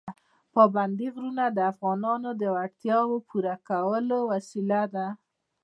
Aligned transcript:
پابندي 0.53 1.07
غرونه 1.15 1.45
د 1.49 1.59
افغانانو 1.71 2.29
د 2.41 2.43
اړتیاوو 2.63 3.15
پوره 3.27 3.55
کولو 3.69 4.17
وسیله 4.31 4.81
ده. 4.95 5.07